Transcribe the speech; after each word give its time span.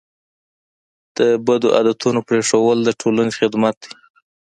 د 1.17 1.19
بد 1.47 1.63
عادتونو 1.75 2.19
پرېښودل 2.27 2.79
د 2.85 2.89
ټولنې 3.01 3.31
خدمت 3.39 3.75
دی. 3.83 3.91